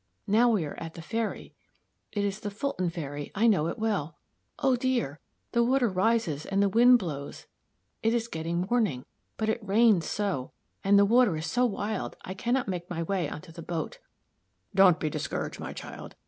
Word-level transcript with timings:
Now 0.25 0.49
we 0.49 0.65
are 0.65 0.73
at 0.79 0.95
the 0.95 1.01
ferry 1.03 1.53
it 2.11 2.25
is 2.25 2.39
the 2.39 2.49
Fulton 2.49 2.89
Ferry 2.89 3.31
I 3.35 3.45
know 3.45 3.67
it 3.67 3.77
well. 3.77 4.17
Oh, 4.57 4.75
dear! 4.75 5.19
the 5.51 5.63
water 5.63 5.87
rises 5.87 6.43
and 6.47 6.59
the 6.59 6.69
wind 6.69 6.97
blows 6.97 7.45
it 8.01 8.11
is 8.11 8.27
getting 8.27 8.61
morning, 8.71 9.05
but 9.37 9.47
it 9.47 9.63
rains 9.63 10.07
so 10.07 10.53
and 10.83 10.97
the 10.97 11.05
water 11.05 11.37
is 11.37 11.45
so 11.45 11.67
wild 11.67 12.15
I 12.25 12.33
can 12.33 12.55
not 12.55 12.67
make 12.67 12.89
my 12.89 13.03
way 13.03 13.29
on 13.29 13.41
to 13.41 13.51
the 13.51 13.61
boat." 13.61 13.99
"Don't 14.73 14.99
be 14.99 15.07
discouraged, 15.07 15.59
my 15.59 15.71
child. 15.71 16.15